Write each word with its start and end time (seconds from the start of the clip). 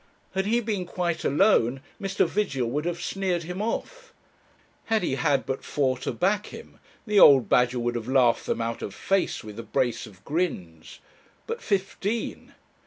Had 0.33 0.47
he 0.47 0.61
been 0.61 0.87
quite 0.87 1.23
alone, 1.23 1.79
Mr. 2.01 2.27
Vigil 2.27 2.67
would 2.71 2.85
have 2.85 2.99
sneered 2.99 3.43
him 3.43 3.61
off; 3.61 4.11
had 4.85 5.03
he 5.03 5.13
had 5.13 5.45
but 5.45 5.63
four 5.63 5.95
to 5.99 6.11
back 6.11 6.47
him, 6.47 6.79
the 7.05 7.19
old 7.19 7.47
badger 7.47 7.77
would 7.77 7.93
have 7.93 8.07
laughed 8.07 8.47
them 8.47 8.61
out 8.61 8.81
of 8.81 8.95
face 8.95 9.43
with 9.43 9.59
a 9.59 9.61
brace 9.61 10.07
of 10.07 10.25
grins. 10.25 10.97
But 11.45 11.61
fifteen 11.61 12.55